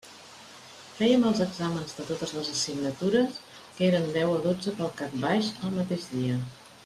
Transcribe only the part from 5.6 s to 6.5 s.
el mateix dia.